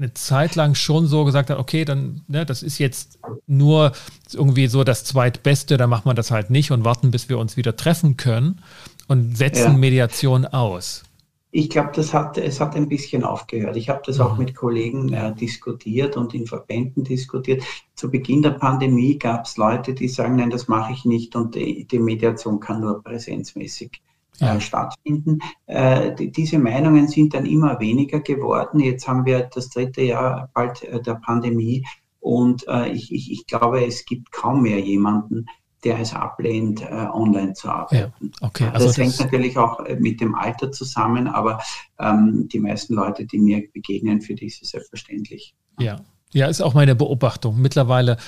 [0.00, 3.92] eine Zeit lang schon so gesagt hat, okay, dann, ne, das ist jetzt nur
[4.32, 7.56] irgendwie so das Zweitbeste, da macht man das halt nicht und warten, bis wir uns
[7.56, 8.62] wieder treffen können
[9.08, 9.78] und setzen ja.
[9.78, 11.04] Mediation aus.
[11.52, 13.76] Ich glaube, das hat, es hat ein bisschen aufgehört.
[13.76, 14.22] Ich habe das mhm.
[14.22, 17.62] auch mit Kollegen äh, diskutiert und in Verbänden diskutiert.
[17.94, 21.56] Zu Beginn der Pandemie gab es Leute, die sagen, nein, das mache ich nicht und
[21.56, 24.00] die, die Mediation kann nur präsenzmäßig
[24.38, 24.56] ja.
[24.56, 25.38] Äh, stattfinden.
[25.66, 28.80] Äh, die, diese Meinungen sind dann immer weniger geworden.
[28.80, 31.86] Jetzt haben wir das dritte Jahr bald äh, der Pandemie
[32.22, 35.46] und ich, ich, ich glaube, es gibt kaum mehr jemanden,
[35.84, 38.30] der es ablehnt, online zu arbeiten.
[38.30, 38.68] Ja, okay.
[38.74, 41.62] also das, das hängt natürlich auch mit dem Alter zusammen, aber
[41.98, 45.54] ähm, die meisten Leute, die mir begegnen, für die ist es selbstverständlich.
[45.78, 46.02] Ja.
[46.34, 47.58] ja, ist auch meine Beobachtung.
[47.58, 48.18] Mittlerweile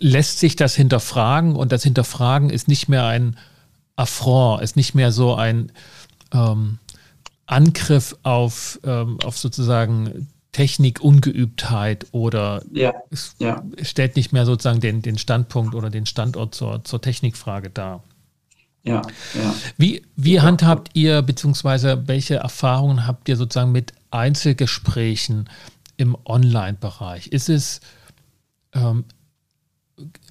[0.00, 3.36] lässt sich das hinterfragen und das Hinterfragen ist nicht mehr ein
[3.98, 5.72] Affront, ist nicht mehr so ein
[6.32, 6.78] ähm,
[7.46, 13.62] Angriff auf, ähm, auf sozusagen Technikungeübtheit oder ja, es ja.
[13.82, 18.02] stellt nicht mehr sozusagen den, den Standpunkt oder den Standort zur, zur Technikfrage dar.
[18.84, 19.02] Ja,
[19.34, 19.54] ja.
[19.76, 25.50] Wie, wie handhabt ihr, beziehungsweise welche Erfahrungen habt ihr sozusagen mit Einzelgesprächen
[25.96, 27.26] im Online-Bereich?
[27.28, 27.80] Ist es
[28.72, 29.04] ähm,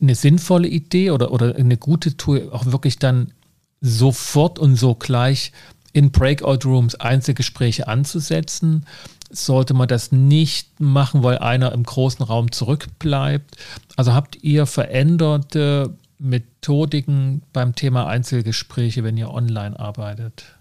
[0.01, 3.33] eine sinnvolle Idee oder, oder eine gute Tour, auch wirklich dann
[3.81, 5.51] sofort und so gleich
[5.93, 8.85] in Breakout Rooms Einzelgespräche anzusetzen.
[9.29, 13.57] Sollte man das nicht machen, weil einer im großen Raum zurückbleibt?
[13.95, 20.57] Also habt ihr veränderte Methodiken beim Thema Einzelgespräche, wenn ihr online arbeitet?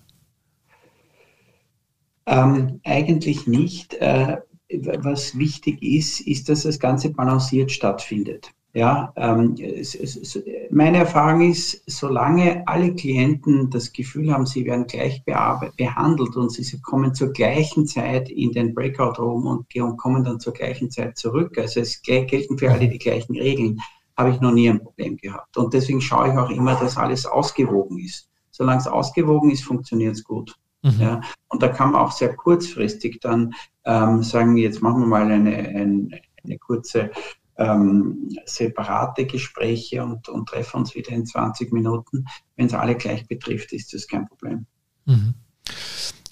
[2.26, 3.94] Ähm, eigentlich nicht.
[3.94, 4.38] Äh,
[4.70, 8.50] was wichtig ist, ist, dass das Ganze balanciert stattfindet.
[8.76, 14.86] Ja, ähm, es, es, meine Erfahrung ist, solange alle Klienten das Gefühl haben, sie werden
[14.86, 20.24] gleich behandelt und sie kommen zur gleichen Zeit in den Breakout Room und, und kommen
[20.24, 23.80] dann zur gleichen Zeit zurück, also es gelten für alle die gleichen Regeln,
[24.14, 25.56] habe ich noch nie ein Problem gehabt.
[25.56, 28.28] Und deswegen schaue ich auch immer, dass alles ausgewogen ist.
[28.50, 30.54] Solange es ausgewogen ist, funktioniert es gut.
[30.82, 31.00] Mhm.
[31.00, 33.54] Ja, und da kann man auch sehr kurzfristig dann
[33.86, 37.10] ähm, sagen, jetzt machen wir mal eine, eine, eine kurze
[37.58, 42.24] ähm, separate Gespräche und, und treffen uns wieder in 20 Minuten.
[42.56, 44.66] Wenn es alle gleich betrifft, ist das kein Problem.
[45.06, 45.34] Mhm.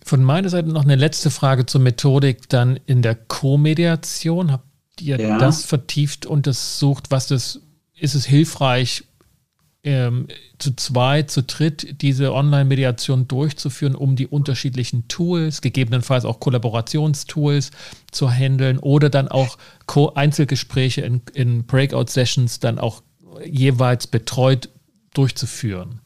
[0.05, 4.53] Von meiner Seite noch eine letzte Frage zur Methodik dann in der Co-Mediation.
[4.53, 4.67] Habt
[5.01, 5.39] ihr ja.
[5.39, 7.11] das vertieft untersucht?
[7.11, 7.63] Was das,
[7.97, 9.05] ist es hilfreich,
[9.85, 10.27] ähm,
[10.59, 17.71] zu zweit, zu dritt diese Online-Mediation durchzuführen, um die unterschiedlichen Tools, gegebenenfalls auch Kollaborationstools
[18.11, 19.59] zu handeln oder dann auch
[20.15, 23.03] Einzelgespräche in, in Breakout-Sessions dann auch
[23.45, 24.71] jeweils betreut
[25.13, 26.01] durchzuführen?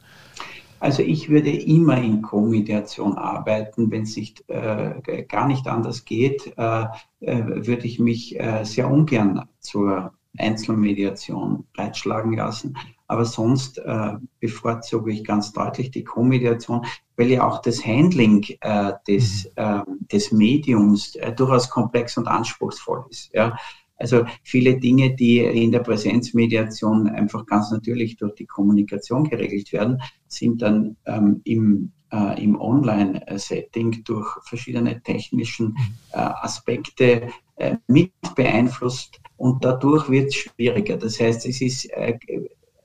[0.81, 3.91] Also ich würde immer in Co-Mediation arbeiten.
[3.91, 6.85] Wenn es nicht, äh, gar nicht anders geht, äh,
[7.21, 12.77] äh, würde ich mich äh, sehr ungern zur Einzelmediation breitschlagen lassen.
[13.09, 16.85] Aber sonst äh, bevorzuge ich ganz deutlich die Co-Mediation,
[17.17, 19.81] weil ja auch das Handling äh, des, äh,
[20.13, 23.31] des Mediums äh, durchaus komplex und anspruchsvoll ist.
[23.33, 23.57] Ja.
[23.97, 30.01] Also viele Dinge, die in der Präsenzmediation einfach ganz natürlich durch die Kommunikation geregelt werden,
[30.29, 35.95] sind dann ähm, im, äh, im Online-Setting durch verschiedene technischen mhm.
[36.13, 40.97] äh, Aspekte äh, mit beeinflusst und dadurch wird es schwieriger.
[40.97, 42.19] Das heißt, es ist äh,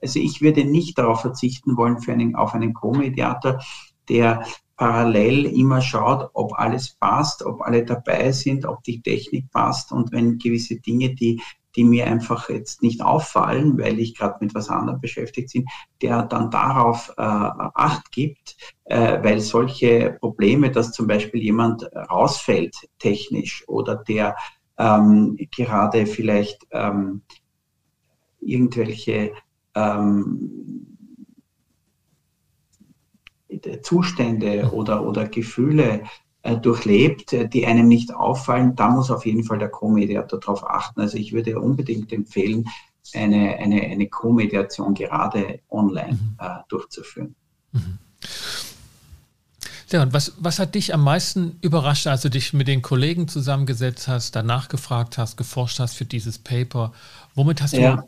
[0.04, 3.60] also ich würde nicht darauf verzichten wollen für einen, auf einen Co-Mediator,
[4.10, 9.92] der parallel immer schaut, ob alles passt, ob alle dabei sind, ob die Technik passt
[9.92, 11.42] und wenn gewisse Dinge, die,
[11.76, 15.66] die mir einfach jetzt nicht auffallen, weil ich gerade mit was anderem beschäftigt bin,
[16.02, 22.76] der dann darauf äh, Acht gibt, äh, weil solche Probleme, dass zum Beispiel jemand rausfällt
[23.00, 24.36] technisch oder der
[24.78, 27.22] ähm, gerade vielleicht ähm,
[28.42, 29.34] irgendwelche
[29.76, 30.88] ähm,
[33.82, 36.04] Zustände oder, oder Gefühle
[36.42, 40.68] äh, durchlebt, äh, die einem nicht auffallen, da muss auf jeden Fall der Co-Mediator darauf
[40.68, 41.02] achten.
[41.02, 42.66] Also ich würde unbedingt empfehlen,
[43.14, 46.36] eine, eine, eine Co-Mediation gerade online mhm.
[46.40, 47.36] äh, durchzuführen.
[47.72, 48.00] Mhm.
[49.92, 53.28] Ja, und was, was hat dich am meisten überrascht, als du dich mit den Kollegen
[53.28, 56.94] zusammengesetzt hast, danach gefragt hast, geforscht hast für dieses Paper?
[57.36, 58.04] Womit hast du ja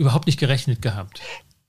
[0.00, 1.20] überhaupt nicht gerechnet gehabt?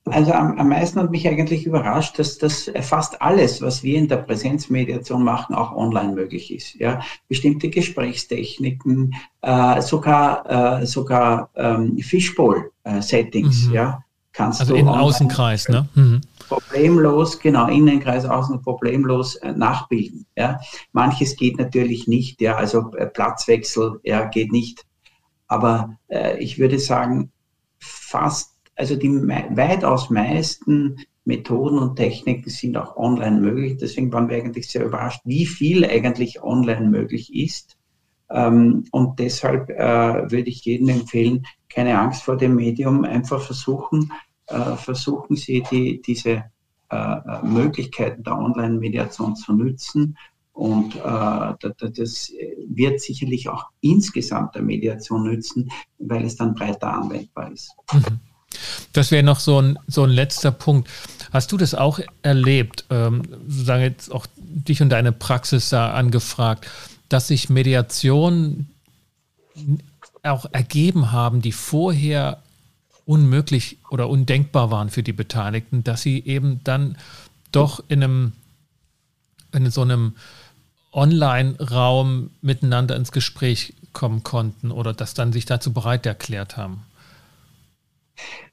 [0.06, 4.08] Also am, am meisten hat mich eigentlich überrascht, dass das fast alles, was wir in
[4.08, 6.74] der Präsenzmediation machen, auch online möglich ist.
[6.76, 13.68] Ja, bestimmte Gesprächstechniken, äh, sogar äh, sogar ähm, Fishbowl-Settings.
[13.68, 13.74] Mhm.
[13.74, 15.88] Ja, kannst also du in Außenkreis, ne?
[15.94, 16.22] Mhm.
[16.50, 20.26] Problemlos, genau, Innenkreis, Außen problemlos äh, nachbilden.
[20.36, 20.60] Ja,
[20.94, 22.42] manches geht natürlich nicht.
[22.42, 24.84] Ja, also äh, Platzwechsel, ja, geht nicht.
[25.48, 27.32] Aber äh, ich würde sagen,
[28.12, 33.78] fast, also die weitaus meisten Methoden und Techniken sind auch online möglich.
[33.80, 37.78] Deswegen waren wir eigentlich sehr überrascht, wie viel eigentlich online möglich ist.
[38.30, 44.12] Ähm, und deshalb äh, würde ich jedem empfehlen, keine Angst vor dem Medium, einfach versuchen,
[44.48, 46.46] äh, versuchen Sie die, diese
[46.90, 50.18] äh, Möglichkeiten der Online-Mediation zu nutzen
[50.62, 52.32] und äh, das
[52.68, 57.72] wird sicherlich auch insgesamt der Mediation nützen, weil es dann breiter anwendbar ist.
[57.92, 58.20] Mhm.
[58.94, 60.88] Das wäre noch so ein, so ein letzter Punkt.
[61.34, 66.68] Hast du das auch erlebt, ähm, sozusagen jetzt auch dich und deine Praxis da angefragt,
[67.10, 68.70] dass sich Mediationen
[70.22, 72.44] auch ergeben haben, die vorher
[73.06, 76.98] unmöglich oder undenkbar waren für die Beteiligten, dass sie eben dann
[77.52, 78.34] doch in einem
[79.54, 80.14] in so einem
[80.94, 86.84] Online-Raum miteinander ins Gespräch kommen konnten oder das dann sich dazu bereit erklärt haben?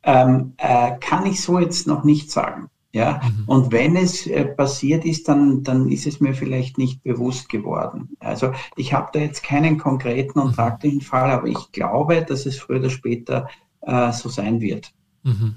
[0.03, 2.70] Ähm, äh, kann ich so jetzt noch nicht sagen.
[2.90, 3.44] Ja, mhm.
[3.46, 8.16] und wenn es äh, passiert ist, dann, dann ist es mir vielleicht nicht bewusst geworden.
[8.18, 10.55] Also ich habe da jetzt keinen konkreten und mhm.
[10.55, 13.48] praktischen Fall, aber ich glaube, dass es früher oder später
[13.83, 14.90] äh, so sein wird.
[15.22, 15.57] Mhm.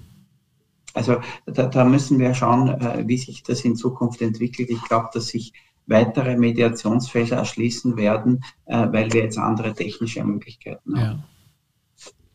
[0.94, 4.70] Also da, da, müssen wir schauen, äh, wie sich das in Zukunft entwickelt.
[4.70, 5.54] Ich glaube, dass sich
[5.88, 11.24] weitere Mediationsfelder erschließen werden, äh, weil wir jetzt andere technische Möglichkeiten haben.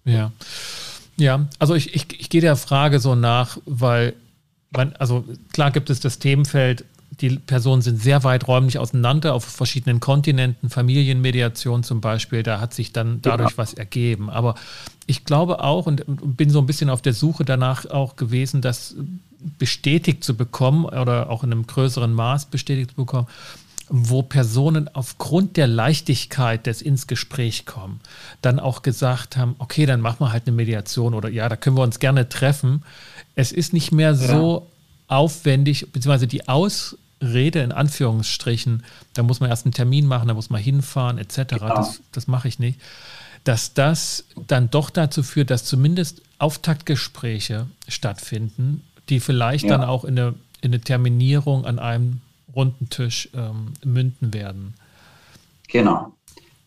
[0.04, 0.12] Ja.
[0.12, 0.32] ja.
[1.18, 4.14] Ja, also ich, ich, ich gehe der Frage so nach, weil
[4.70, 6.84] man, also klar gibt es das Themenfeld
[7.20, 12.74] die Personen sind sehr weit räumlich auseinander auf verschiedenen Kontinenten, Familienmediation zum Beispiel, da hat
[12.74, 13.58] sich dann dadurch ja.
[13.58, 14.28] was ergeben.
[14.28, 14.54] Aber
[15.06, 16.04] ich glaube auch und
[16.36, 18.96] bin so ein bisschen auf der Suche danach auch gewesen, das
[19.58, 23.28] bestätigt zu bekommen oder auch in einem größeren Maß bestätigt zu bekommen,
[23.88, 28.00] wo Personen aufgrund der Leichtigkeit des ins Gespräch kommen,
[28.42, 31.76] dann auch gesagt haben, okay, dann machen wir halt eine Mediation oder ja, da können
[31.76, 32.82] wir uns gerne treffen.
[33.36, 34.66] Es ist nicht mehr so
[35.08, 36.48] aufwendig, beziehungsweise die
[37.20, 41.56] Ausrede in Anführungsstrichen, da muss man erst einen Termin machen, da muss man hinfahren, etc.
[41.56, 41.74] Genau.
[41.74, 42.80] Das, das mache ich nicht.
[43.44, 49.76] Dass das dann doch dazu führt, dass zumindest Auftaktgespräche stattfinden, die vielleicht ja.
[49.76, 52.20] dann auch in eine, in eine Terminierung an einem
[52.54, 54.74] runden Tisch ähm, münden werden.
[55.68, 56.12] Genau,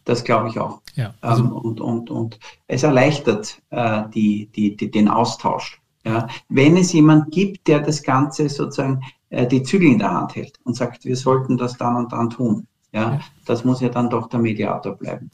[0.06, 0.80] das glaube ich auch.
[0.96, 5.79] Ja, also ähm, und, und, und es erleichtert äh, die, die, die, den Austausch.
[6.06, 10.36] Ja, wenn es jemand gibt, der das Ganze sozusagen äh, die Zügel in der Hand
[10.36, 12.68] hält und sagt, wir sollten das dann und dann tun.
[12.92, 15.30] Ja, das muss ja dann doch der Mediator bleiben.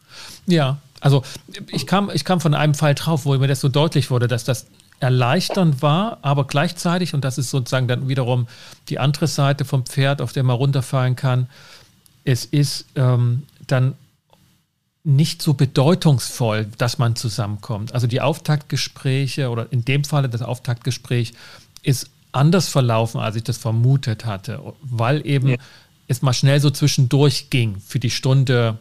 [0.46, 1.24] Ja, also
[1.72, 4.44] ich kam, ich kam von einem Fall drauf, wo mir das so deutlich wurde, dass
[4.44, 4.66] das
[5.00, 8.48] erleichternd war, aber gleichzeitig, und das ist sozusagen dann wiederum
[8.90, 11.48] die andere Seite vom Pferd, auf der man runterfallen kann,
[12.24, 13.96] es ist ähm, dann
[15.06, 17.94] nicht so bedeutungsvoll, dass man zusammenkommt.
[17.94, 21.34] Also die Auftaktgespräche oder in dem Falle das Auftaktgespräch
[21.84, 25.58] ist anders verlaufen, als ich das vermutet hatte, weil eben ja.
[26.08, 27.78] es mal schnell so zwischendurch ging.
[27.86, 28.80] Für die Stunde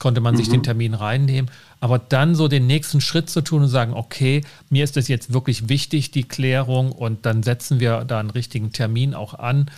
[0.00, 0.38] konnte man mhm.
[0.38, 1.50] sich den Termin reinnehmen.
[1.80, 5.32] Aber dann so den nächsten Schritt zu tun und sagen, okay, mir ist das jetzt
[5.32, 9.70] wirklich wichtig, die Klärung, und dann setzen wir da einen richtigen Termin auch an.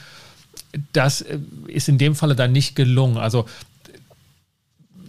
[0.93, 3.19] Das äh, ist in dem Falle dann nicht gelungen.
[3.19, 3.47] Also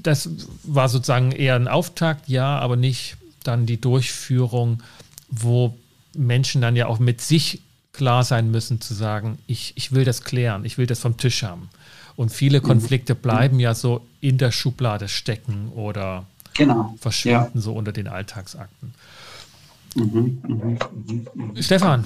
[0.03, 0.29] das
[0.63, 4.83] war sozusagen eher ein Auftakt, ja, aber nicht dann die Durchführung,
[5.29, 5.77] wo
[6.15, 7.61] Menschen dann ja auch mit sich
[7.93, 11.43] klar sein müssen, zu sagen, ich, ich will das klären, ich will das vom Tisch
[11.43, 11.69] haben.
[12.15, 12.63] Und viele mhm.
[12.63, 16.95] Konflikte bleiben ja so in der Schublade stecken oder genau.
[16.99, 17.61] verschwinden ja.
[17.61, 18.93] so unter den Alltagsakten.
[19.95, 20.77] Mhm, mh,
[21.33, 22.05] mh, Stefan,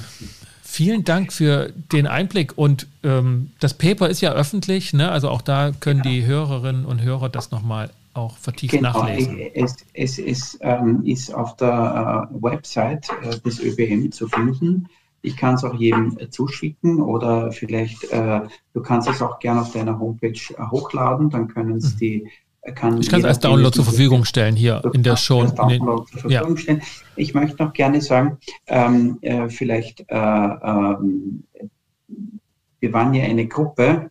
[0.74, 5.12] vielen Dank für den Einblick und ähm, das Paper ist ja öffentlich, ne?
[5.12, 6.10] also auch da können ja.
[6.10, 8.92] die Hörerinnen und Hörer das nochmal auch vertieft genau.
[8.94, 9.40] nachlesen.
[9.54, 14.88] Es, es, es ähm, ist auf der äh, Website äh, des ÖBM zu finden.
[15.22, 18.42] Ich kann es auch jedem äh, zuschicken oder vielleicht, äh,
[18.74, 22.00] du kannst es auch gerne auf deiner Homepage äh, hochladen, dann können es mhm.
[22.00, 22.28] die
[22.72, 25.44] kann ich kann es als Download zur Verfügung stellen hier in der Show.
[25.44, 26.58] Download zur Verfügung ja.
[26.58, 26.82] stellen.
[27.16, 31.44] Ich möchte noch gerne sagen, ähm, äh, vielleicht, äh, ähm,
[32.80, 34.10] wir waren ja eine Gruppe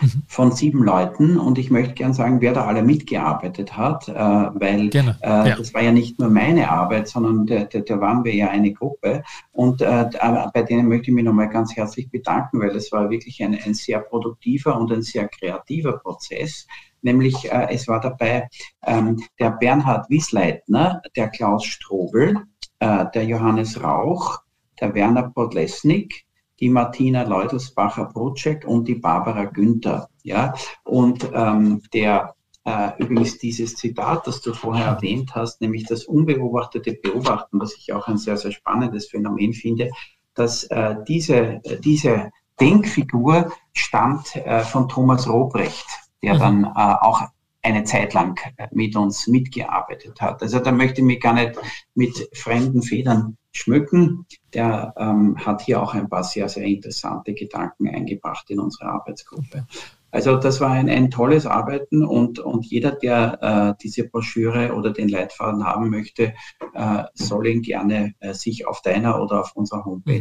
[0.00, 0.22] mhm.
[0.26, 4.88] von sieben Leuten und ich möchte gerne sagen, wer da alle mitgearbeitet hat, äh, weil
[4.94, 5.54] äh, ja.
[5.54, 8.72] das war ja nicht nur meine Arbeit, sondern da, da, da waren wir ja eine
[8.72, 10.08] Gruppe und äh,
[10.54, 13.74] bei denen möchte ich mich nochmal ganz herzlich bedanken, weil es war wirklich ein, ein
[13.74, 16.66] sehr produktiver und ein sehr kreativer Prozess
[17.04, 18.48] nämlich äh, es war dabei
[18.84, 22.42] ähm, der Bernhard Wiesleitner, der Klaus Strobel,
[22.80, 24.40] äh, der Johannes Rauch,
[24.80, 26.24] der Werner Podlesnik,
[26.60, 30.08] die Martina Leudelsbacher-Brutschek und die Barbara Günther.
[30.22, 30.54] Ja?
[30.84, 36.94] Und ähm, der äh, übrigens dieses Zitat, das du vorher erwähnt hast, nämlich das unbeobachtete
[36.94, 39.90] Beobachten, was ich auch ein sehr, sehr spannendes Phänomen finde,
[40.34, 45.86] dass äh, diese, diese Denkfigur stammt äh, von Thomas Robrecht
[46.24, 46.38] der mhm.
[46.38, 47.22] dann äh, auch
[47.62, 48.38] eine Zeit lang
[48.72, 50.42] mit uns mitgearbeitet hat.
[50.42, 51.52] Also da möchte ich mich gar nicht
[51.94, 54.26] mit fremden Federn schmücken.
[54.52, 59.66] Der ähm, hat hier auch ein paar sehr, sehr interessante Gedanken eingebracht in unsere Arbeitsgruppe.
[60.10, 64.92] Also das war ein, ein tolles Arbeiten und, und jeder, der äh, diese Broschüre oder
[64.92, 66.34] den Leitfaden haben möchte,
[66.74, 70.20] äh, soll ihn gerne äh, sich auf deiner oder auf unserer Homepage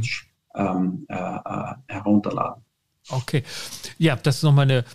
[0.55, 1.05] mhm.
[1.05, 2.63] ähm, äh, äh, herunterladen.
[3.09, 3.43] Okay,
[3.97, 4.85] ja, das ist nochmal eine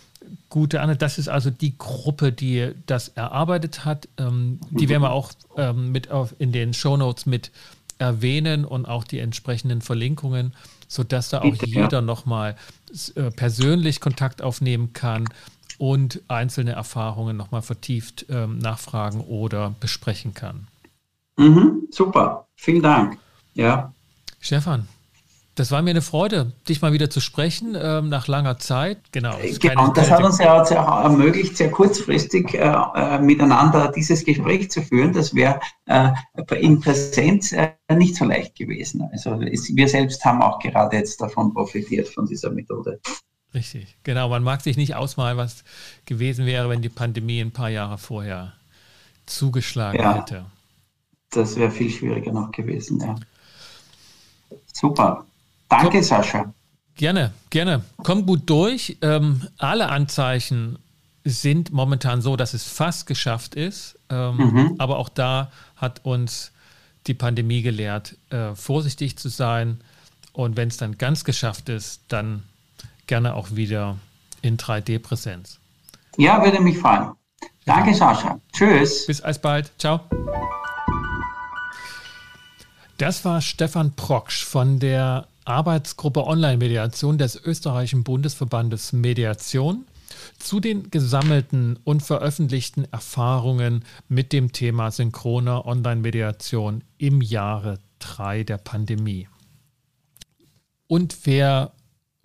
[0.49, 0.95] gute Anne.
[0.95, 4.07] Das ist also die Gruppe, die das erarbeitet hat.
[4.17, 7.51] Ähm, die werden wir auch ähm, mit auf, in den Shownotes mit
[7.97, 10.53] erwähnen und auch die entsprechenden Verlinkungen,
[10.87, 12.55] sodass da auch jeder nochmal
[13.15, 15.27] äh, persönlich Kontakt aufnehmen kann
[15.77, 20.67] und einzelne Erfahrungen nochmal vertieft ähm, nachfragen oder besprechen kann.
[21.37, 23.17] Mhm, super, vielen Dank.
[23.53, 23.93] Ja.
[24.39, 24.87] Stefan,
[25.59, 29.11] das war mir eine Freude, dich mal wieder zu sprechen ähm, nach langer Zeit.
[29.11, 29.35] Genau.
[29.59, 34.71] Genau, und das hat uns ja auch ermöglicht, sehr kurzfristig äh, äh, miteinander dieses Gespräch
[34.71, 35.11] zu führen.
[35.11, 36.11] Das wäre äh,
[36.57, 39.01] in Präsenz äh, nicht so leicht gewesen.
[39.11, 43.01] Also es, wir selbst haben auch gerade jetzt davon profitiert, von dieser Methode.
[43.53, 44.29] Richtig, genau.
[44.29, 45.65] Man mag sich nicht ausmalen, was
[46.05, 48.53] gewesen wäre, wenn die Pandemie ein paar Jahre vorher
[49.25, 50.45] zugeschlagen ja, hätte.
[51.31, 53.15] Das wäre viel schwieriger noch gewesen, ja.
[54.71, 55.25] Super.
[55.69, 56.53] Danke, Sascha.
[56.95, 57.83] Gerne, gerne.
[58.03, 58.97] Komm gut durch.
[59.01, 60.77] Ähm, alle Anzeichen
[61.23, 63.97] sind momentan so, dass es fast geschafft ist.
[64.09, 64.75] Ähm, mhm.
[64.79, 66.51] Aber auch da hat uns
[67.07, 69.79] die Pandemie gelehrt, äh, vorsichtig zu sein.
[70.33, 72.43] Und wenn es dann ganz geschafft ist, dann
[73.07, 73.97] gerne auch wieder
[74.41, 75.59] in 3D-Präsenz.
[76.17, 77.11] Ja, würde mich freuen.
[77.65, 78.39] Danke, Sascha.
[78.51, 79.05] Tschüss.
[79.05, 79.71] Bis alsbald.
[79.77, 80.01] Ciao.
[82.97, 89.85] Das war Stefan Proksch von der Arbeitsgruppe Online-Mediation des österreichischen Bundesverbandes Mediation
[90.37, 98.57] zu den gesammelten und veröffentlichten Erfahrungen mit dem Thema synchrone Online-Mediation im Jahre 3 der
[98.57, 99.27] Pandemie.
[100.87, 101.71] Und wer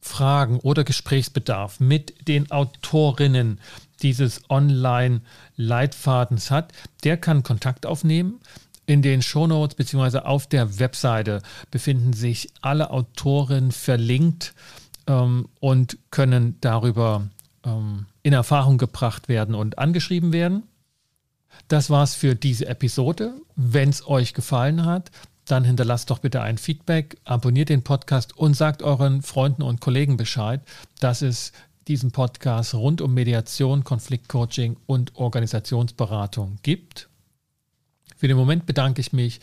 [0.00, 3.60] Fragen oder Gesprächsbedarf mit den Autorinnen
[4.02, 6.72] dieses Online-Leitfadens hat,
[7.04, 8.40] der kann Kontakt aufnehmen.
[8.86, 10.18] In den Shownotes bzw.
[10.18, 14.54] auf der Webseite befinden sich alle Autoren verlinkt
[15.06, 17.28] ähm, und können darüber
[17.64, 20.64] ähm, in Erfahrung gebracht werden und angeschrieben werden.
[21.68, 23.34] Das war's für diese Episode.
[23.56, 25.10] Wenn es euch gefallen hat,
[25.46, 30.16] dann hinterlasst doch bitte ein Feedback, abonniert den Podcast und sagt euren Freunden und Kollegen
[30.16, 30.60] Bescheid,
[31.00, 31.52] dass es
[31.86, 37.08] diesen Podcast rund um Mediation, Konfliktcoaching und Organisationsberatung gibt.
[38.24, 39.38] Für den Moment bedanke ich mich,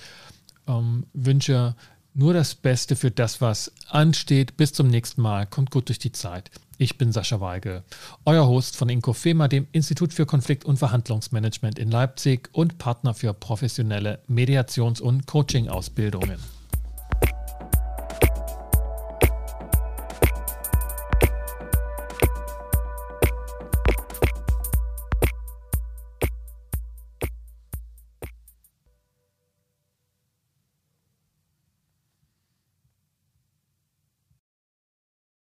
[0.68, 1.76] ähm, wünsche
[2.16, 4.58] nur das Beste für das, was ansteht.
[4.58, 5.46] Bis zum nächsten Mal.
[5.46, 6.50] Kommt gut durch die Zeit.
[6.80, 7.84] Ich bin Sascha Weige,
[8.26, 13.36] euer Host von Inkofema, dem Institut für Konflikt- und Verhandlungsmanagement in Leipzig und Partner für
[13.36, 16.40] professionelle Mediations- und Coaching-Ausbildungen.